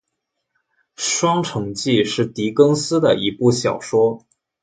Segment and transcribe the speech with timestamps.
[0.95, 4.25] 《双城记》是狄更斯的一部小说。